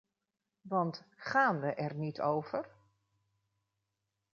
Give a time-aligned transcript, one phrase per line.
[0.61, 2.71] Want, gáán we er niet over?